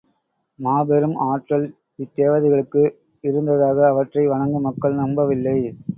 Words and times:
மாபெரும் 0.59 1.13
ஆற்றல், 1.25 1.67
இத்தேவதைகளுக்கு 1.99 2.83
இருந்ததாக 3.23 3.87
அவற்றை 3.87 4.25
வணங்கும் 4.27 4.61
மக்கள் 4.61 5.01
நம்பவில்லை. 5.03 5.57